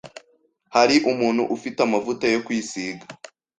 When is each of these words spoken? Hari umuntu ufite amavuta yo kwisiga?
Hari 0.75 0.95
umuntu 1.11 1.43
ufite 1.55 1.79
amavuta 1.87 2.25
yo 2.33 2.39
kwisiga? 2.45 3.03